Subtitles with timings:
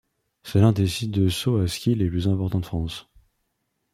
[0.41, 3.07] C'est l'un des sites de saut à ski les plus importants de France.